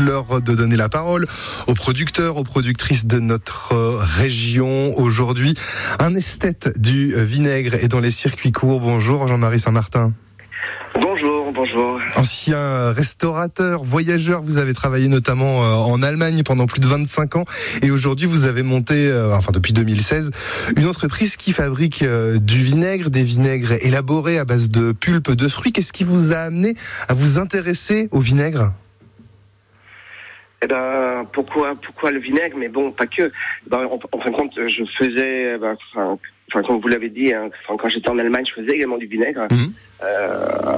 l'heure 0.00 0.40
de 0.40 0.54
donner 0.54 0.76
la 0.76 0.88
parole 0.88 1.26
aux 1.66 1.74
producteurs, 1.74 2.36
aux 2.36 2.44
productrices 2.44 3.06
de 3.06 3.18
notre 3.18 3.74
région. 3.98 4.98
Aujourd'hui, 4.98 5.54
un 5.98 6.14
esthète 6.14 6.78
du 6.80 7.14
vinaigre 7.16 7.74
est 7.74 7.88
dans 7.88 8.00
les 8.00 8.10
circuits 8.10 8.52
courts. 8.52 8.80
Bonjour 8.80 9.26
Jean-Marie 9.26 9.60
Saint-Martin. 9.60 10.12
Bonjour, 11.00 11.52
bonjour. 11.52 12.00
Ancien 12.16 12.92
restaurateur, 12.92 13.84
voyageur, 13.84 14.42
vous 14.42 14.58
avez 14.58 14.74
travaillé 14.74 15.06
notamment 15.06 15.64
euh, 15.64 15.74
en 15.74 16.02
Allemagne 16.02 16.42
pendant 16.42 16.66
plus 16.66 16.80
de 16.80 16.86
25 16.86 17.36
ans 17.36 17.44
et 17.82 17.90
aujourd'hui 17.90 18.26
vous 18.26 18.46
avez 18.46 18.62
monté, 18.62 19.06
euh, 19.06 19.36
enfin 19.36 19.52
depuis 19.52 19.72
2016, 19.72 20.30
une 20.76 20.86
entreprise 20.86 21.36
qui 21.36 21.52
fabrique 21.52 22.02
euh, 22.02 22.38
du 22.38 22.58
vinaigre, 22.58 23.10
des 23.10 23.22
vinaigres 23.22 23.74
élaborés 23.84 24.38
à 24.38 24.44
base 24.44 24.70
de 24.70 24.92
pulpe 24.92 25.32
de 25.32 25.48
fruits. 25.48 25.72
Qu'est-ce 25.72 25.92
qui 25.92 26.04
vous 26.04 26.32
a 26.32 26.38
amené 26.38 26.74
à 27.06 27.14
vous 27.14 27.38
intéresser 27.38 28.08
au 28.10 28.20
vinaigre? 28.20 28.72
Eh 30.62 30.66
ben, 30.66 31.24
pourquoi, 31.32 31.74
pourquoi 31.80 32.10
le 32.10 32.18
vinaigre? 32.18 32.56
Mais 32.56 32.68
bon, 32.68 32.90
pas 32.90 33.06
que. 33.06 33.30
Ben, 33.66 33.86
en, 33.86 33.98
en, 34.12 34.20
fin 34.20 34.30
de 34.30 34.36
compte, 34.36 34.58
je 34.66 34.84
faisais, 34.84 35.56
ben, 35.58 35.76
enfin, 35.92 36.18
enfin, 36.50 36.62
comme 36.62 36.80
vous 36.80 36.88
l'avez 36.88 37.10
dit, 37.10 37.32
hein, 37.32 37.50
quand 37.66 37.88
j'étais 37.88 38.10
en 38.10 38.18
Allemagne, 38.18 38.44
je 38.46 38.54
faisais 38.54 38.74
également 38.74 38.98
du 38.98 39.06
vinaigre. 39.06 39.46
Mhm. 39.50 39.72
Euh, 40.02 40.77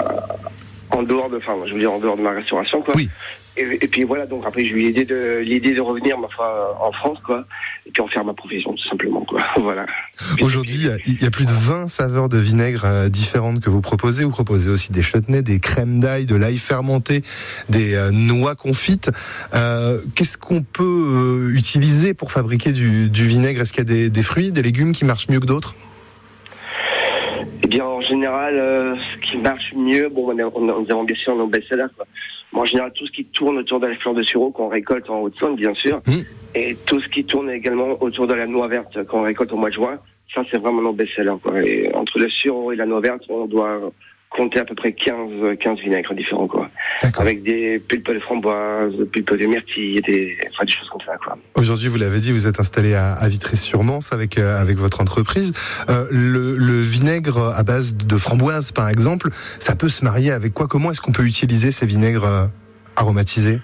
en 1.00 1.02
dehors 1.02 1.30
de, 1.30 1.38
enfin, 1.38 1.56
je 1.66 1.72
veux 1.72 1.80
dire, 1.80 1.92
en 1.92 1.98
dehors 1.98 2.16
de 2.16 2.22
ma 2.22 2.32
restauration, 2.32 2.82
quoi. 2.82 2.95
Oui. 2.96 3.08
Et, 3.56 3.84
et 3.84 3.88
puis 3.88 4.04
voilà, 4.04 4.27
donc 4.27 4.45
après, 4.46 4.64
j'ai 4.64 4.70
eu 4.70 4.78
l'idée 4.78 5.04
de, 5.04 5.38
l'idée 5.38 5.72
de 5.72 5.80
revenir, 5.80 6.18
ma 6.18 6.28
foi, 6.28 6.78
en 6.80 6.92
France, 6.92 7.18
quoi. 7.24 7.45
Et 7.86 7.91
puis 7.91 8.02
en 8.02 8.06
faire 8.06 8.24
ma 8.24 8.34
profession, 8.34 8.72
tout 8.74 8.88
simplement, 8.88 9.24
quoi. 9.24 9.41
voilà. 9.56 9.86
Aujourd'hui, 10.41 10.88
il 11.06 11.20
y 11.20 11.27
a 11.27 11.30
plus 11.30 11.46
de 11.46 11.52
20 11.52 11.88
saveurs 11.88 12.28
de 12.28 12.38
vinaigre 12.38 12.82
euh, 12.84 13.08
différentes 13.08 13.60
que 13.60 13.70
vous 13.70 13.80
proposez. 13.80 14.24
Vous 14.24 14.30
proposez 14.30 14.70
aussi 14.70 14.92
des 14.92 15.02
chutneys, 15.02 15.42
des 15.42 15.58
crèmes 15.58 15.98
d'ail, 15.98 16.27
de 16.27 16.36
l'ail 16.36 16.58
fermenté, 16.58 17.22
des 17.69 17.94
euh, 17.94 18.10
noix 18.10 18.55
confites. 18.55 19.10
Euh, 19.55 19.98
Qu'est-ce 20.14 20.38
qu'on 20.38 20.62
peut 20.62 20.84
euh, 20.84 21.56
utiliser 21.56 22.14
pour 22.14 22.30
fabriquer 22.32 22.72
du, 22.72 23.10
du 23.10 23.27
vinaigre? 23.27 23.62
Est-ce 23.62 23.72
qu'il 23.72 23.80
y 23.80 23.91
a 23.91 23.92
des, 23.92 24.10
des 24.10 24.22
fruits, 24.22 24.53
des 24.53 24.62
légumes 24.62 24.92
qui 24.92 25.05
marchent 25.05 25.28
mieux 25.28 25.41
que 25.41 25.47
d'autres? 25.47 25.75
Bien, 27.70 27.86
en 27.86 28.00
général, 28.00 28.56
euh, 28.56 28.96
ce 28.96 29.18
qui 29.26 29.38
marche 29.38 29.72
mieux, 29.74 30.08
bon, 30.08 30.32
on 30.32 30.38
est, 30.38 30.42
on 30.42 30.68
est, 30.68 30.92
on 30.92 31.02
est 31.02 31.06
bien 31.06 31.16
sûr 31.16 31.36
nos 31.36 31.46
best-sellers, 31.46 31.94
en 32.52 32.64
général, 32.64 32.92
tout 32.92 33.06
ce 33.06 33.12
qui 33.12 33.24
tourne 33.24 33.58
autour 33.58 33.78
de 33.80 33.86
la 33.86 33.94
fleur 33.96 34.12
de 34.12 34.22
sureau 34.22 34.50
qu'on 34.50 34.68
récolte 34.68 35.08
en 35.08 35.20
Haute-Saône, 35.20 35.54
bien 35.56 35.72
sûr, 35.74 35.98
Mmh. 36.06 36.12
et 36.56 36.76
tout 36.84 37.00
ce 37.00 37.08
qui 37.08 37.24
tourne 37.24 37.48
également 37.50 37.96
autour 38.02 38.26
de 38.26 38.34
la 38.34 38.46
noix 38.46 38.66
verte 38.66 39.04
qu'on 39.04 39.22
récolte 39.22 39.52
au 39.52 39.56
mois 39.56 39.68
de 39.70 39.74
juin, 39.74 39.98
ça, 40.34 40.42
c'est 40.50 40.58
vraiment 40.58 40.82
nos 40.82 40.92
best-sellers, 40.92 41.41
quoi. 41.42 41.62
Et 41.62 41.92
entre 41.94 42.18
le 42.18 42.28
sureau 42.28 42.72
et 42.72 42.76
la 42.76 42.86
noix 42.86 43.00
verte, 43.00 43.22
on 43.28 43.46
doit 43.46 43.92
compter 44.30 44.60
à 44.60 44.64
peu 44.64 44.74
près 44.74 44.92
15, 44.92 45.56
15 45.58 45.78
vinaigres 45.78 46.14
différents, 46.14 46.48
quoi. 46.48 46.68
Avec 47.19 47.43
des 47.43 47.79
pulpes 47.79 48.12
de 48.12 48.20
framboise, 48.20 48.95
des 48.95 49.05
pulpes 49.06 49.34
de 49.34 49.47
myrtille, 49.47 50.01
des, 50.03 50.37
enfin, 50.51 50.65
des 50.65 50.73
choses 50.73 50.89
comme 50.91 51.01
ça, 51.06 51.17
quoi. 51.17 51.39
Aujourd'hui, 51.55 51.89
vous 51.89 51.97
l'avez 51.97 52.20
dit, 52.20 52.31
vous 52.31 52.47
êtes 52.47 52.61
installé 52.61 52.95
à, 52.95 53.12
à 53.15 53.29
Vitré-sur-Mance 53.29 54.12
avec 54.12 54.39
euh, 54.39 54.61
avec 54.61 54.79
votre 54.79 55.01
entreprise. 55.01 55.53
Euh, 55.89 56.06
le, 56.11 56.56
le 56.59 56.81
vinaigre 56.81 57.53
à 57.55 57.62
base 57.62 57.97
de 57.97 58.17
framboise, 58.17 58.73
par 58.73 58.89
exemple, 58.89 59.31
ça 59.33 59.75
peut 59.75 59.89
se 59.89 60.05
marier 60.05 60.31
avec 60.31 60.53
quoi? 60.53 60.67
Comment 60.67 60.91
est-ce 60.91 61.01
qu'on 61.01 61.12
peut 61.12 61.25
utiliser 61.25 61.73
ces 61.73 61.87
vinaigres 61.87 62.27
euh, 62.27 62.47
aromatisés? 62.97 63.61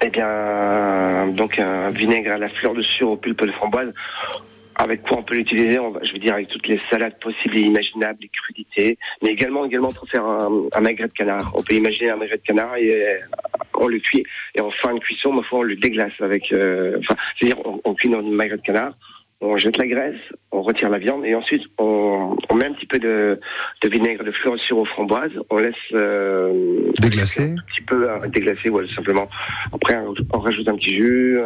Eh 0.00 0.10
bien, 0.10 1.26
donc 1.36 1.58
un 1.58 1.90
vinaigre 1.90 2.32
à 2.32 2.38
la 2.38 2.48
fleur 2.48 2.74
de 2.74 2.82
sureau, 2.82 3.16
pulpe 3.16 3.44
de 3.44 3.52
framboise. 3.52 3.92
Avec 4.80 5.02
quoi 5.02 5.18
on 5.18 5.22
peut 5.22 5.34
l'utiliser 5.34 5.78
Je 6.02 6.12
veux 6.12 6.18
dire 6.18 6.34
avec 6.34 6.48
toutes 6.48 6.68
les 6.68 6.80
salades 6.88 7.18
possibles 7.20 7.58
et 7.58 7.62
imaginables, 7.62 8.18
les 8.22 8.28
crudités, 8.28 8.96
mais 9.22 9.30
également 9.30 9.64
également 9.66 9.90
pour 9.92 10.08
faire 10.08 10.24
un, 10.24 10.66
un 10.72 10.80
magret 10.80 11.08
de 11.08 11.12
canard. 11.12 11.50
On 11.54 11.62
peut 11.62 11.74
imaginer 11.74 12.10
un 12.10 12.16
magret 12.16 12.36
de 12.36 12.42
canard 12.42 12.76
et 12.76 13.08
euh, 13.08 13.18
on 13.74 13.88
le 13.88 13.98
cuit 13.98 14.24
et 14.54 14.60
en 14.60 14.70
fin 14.70 14.94
de 14.94 15.00
cuisson, 15.00 15.32
ma 15.32 15.42
foi, 15.42 15.58
on 15.60 15.62
le 15.62 15.76
déglace 15.76 16.12
avec. 16.20 16.52
euh, 16.52 16.96
Enfin, 17.00 17.16
c'est-à-dire 17.38 17.58
on, 17.66 17.80
on 17.84 17.94
cuit 17.94 18.08
notre 18.08 18.28
magret 18.28 18.56
de 18.56 18.62
canard, 18.62 18.94
on 19.40 19.56
jette 19.56 19.76
la 19.78 19.86
graisse, 19.86 20.20
on 20.50 20.62
retire 20.62 20.90
la 20.90 20.98
viande 20.98 21.24
et 21.24 21.34
ensuite 21.34 21.62
on, 21.78 22.36
on 22.48 22.54
met 22.54 22.66
un 22.66 22.72
petit 22.72 22.86
peu 22.86 22.98
de, 22.98 23.38
de 23.82 23.88
vinaigre 23.88 24.24
de 24.24 24.32
fleur 24.32 24.54
de 24.54 24.58
sureau 24.58 24.84
framboise. 24.84 25.30
On 25.50 25.56
laisse 25.56 25.74
euh, 25.92 26.90
Déglacer 27.00 27.50
un 27.52 27.54
petit 27.72 27.82
peu 27.82 28.10
euh, 28.10 28.26
déglacé, 28.28 28.68
voilà, 28.68 28.88
simplement. 28.94 29.28
Après, 29.72 29.96
on 30.32 30.38
rajoute 30.38 30.68
un 30.68 30.74
petit 30.76 30.94
jus, 30.94 31.38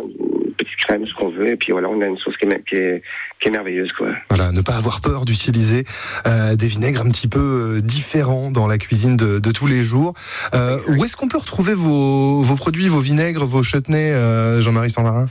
une 0.52 0.56
petite 0.56 0.76
crème, 0.76 1.06
ce 1.06 1.14
qu'on 1.14 1.30
veut, 1.30 1.52
et 1.52 1.56
puis 1.56 1.72
voilà, 1.72 1.88
on 1.88 2.00
a 2.00 2.06
une 2.06 2.18
sauce 2.18 2.36
qui 2.36 2.46
est, 2.46 2.64
qui 2.68 2.76
est, 2.76 3.02
qui 3.40 3.48
est 3.48 3.50
merveilleuse, 3.50 3.92
quoi. 3.92 4.08
Voilà, 4.28 4.52
ne 4.52 4.60
pas 4.60 4.76
avoir 4.76 5.00
peur 5.00 5.24
d'utiliser 5.24 5.84
euh, 6.26 6.54
des 6.56 6.66
vinaigres 6.66 7.00
un 7.00 7.10
petit 7.10 7.28
peu 7.28 7.40
euh, 7.40 7.80
différents 7.80 8.50
dans 8.50 8.66
la 8.66 8.78
cuisine 8.78 9.16
de, 9.16 9.38
de 9.38 9.50
tous 9.50 9.66
les 9.66 9.82
jours. 9.82 10.14
Euh, 10.54 10.78
où 10.88 11.04
est-ce 11.04 11.16
qu'on 11.16 11.28
peut 11.28 11.38
retrouver 11.38 11.74
vos, 11.74 12.42
vos 12.42 12.56
produits, 12.56 12.88
vos 12.88 13.00
vinaigres, 13.00 13.44
vos 13.44 13.62
chutneys, 13.62 14.12
euh, 14.12 14.60
Jean-Marie 14.62 14.90
Sanvarin? 14.90 15.28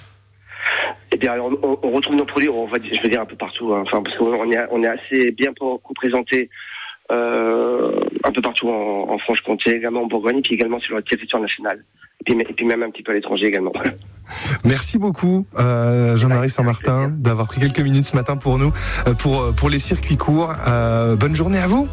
Eh 1.12 1.18
bien, 1.18 1.34
alors, 1.34 1.52
on, 1.62 1.78
on 1.84 1.92
retrouve 1.92 2.16
nos 2.16 2.26
produits, 2.26 2.50
on 2.50 2.68
va, 2.68 2.78
je 2.82 3.02
veux 3.02 3.09
dire 3.09 3.22
un 3.22 3.26
peu 3.26 3.36
partout, 3.36 3.74
hein, 3.74 3.84
enfin, 3.86 4.02
parce 4.02 4.18
qu'on 4.18 4.52
est, 4.52 4.58
on 4.72 4.84
est 4.84 4.88
assez 4.88 5.32
bien 5.34 5.52
représentés 5.84 6.50
euh, 7.12 8.00
un 8.24 8.32
peu 8.32 8.42
partout 8.42 8.70
en, 8.70 9.12
en 9.12 9.18
Franche-Comté, 9.18 9.76
également 9.76 10.03
en 10.03 10.08
Bourgogne, 10.08 10.42
puis 10.42 10.56
également 10.56 10.80
sur 10.80 10.96
le 10.96 11.03
territoire 11.03 11.42
national, 11.42 11.84
puis, 12.36 12.46
et 12.50 12.53
puis 12.53 12.66
même 12.66 12.84
un 12.84 12.90
petit 12.90 13.03
peu 13.03 13.12
à 13.12 13.16
l'étranger 13.16 13.47
également. 13.47 13.72
Merci 14.64 14.97
beaucoup, 14.97 15.46
euh, 15.59 16.16
Jean-Marie 16.18 16.50
Saint-Martin, 16.50 17.12
d'avoir 17.18 17.47
pris 17.47 17.59
quelques 17.59 17.80
minutes 17.80 18.06
ce 18.06 18.16
matin 18.16 18.38
pour 18.38 18.58
nous, 18.58 18.72
euh, 19.08 19.14
pour, 19.14 19.42
euh, 19.42 19.52
pour 19.52 19.69
les 19.69 19.80
circuits 19.80 20.18
courts. 20.18 20.53
Euh, 20.68 21.16
bonne 21.16 21.36
journée 21.36 21.59
à 21.59 21.68
vous. 21.68 21.88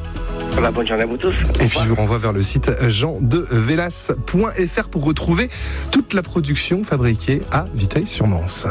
Voilà, 0.53 0.71
bonne 0.71 0.87
journée 0.87 1.03
à 1.03 1.07
vous 1.07 1.17
tous. 1.17 1.37
Et 1.61 1.67
puis 1.67 1.79
je 1.83 1.89
vous 1.89 1.95
renvoie 1.95 2.19
vers 2.19 2.33
le 2.33 2.43
site 2.43 2.71
jeandevelas.fr 2.89 4.89
pour 4.89 5.05
retrouver 5.05 5.49
toute 5.91 6.15
la 6.15 6.23
production 6.23 6.85
fabriquée 6.85 7.41
à 7.51 7.67
Viteil-sur-Mance. 7.75 8.67